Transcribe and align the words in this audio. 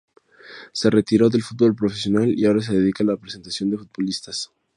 Se 0.73 0.89
retiró 0.89 1.29
del 1.29 1.43
fútbol 1.43 1.75
profesional 1.75 2.33
y 2.35 2.47
ahora 2.47 2.61
se 2.63 2.73
dedica 2.75 3.03
a 3.03 3.05
la 3.05 3.11
representación 3.13 3.69
de 3.69 3.77
futbolistas. 3.77 4.51